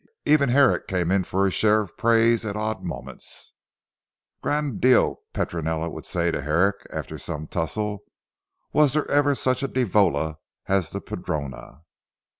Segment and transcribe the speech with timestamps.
[0.25, 3.53] Even Herrick came in for his share of praise at odd moments.
[4.41, 7.99] "Gran' Dio!" Petronella would say to Herrick after some tussel,
[8.73, 11.83] "was there ever such a diavola as the Padrona?"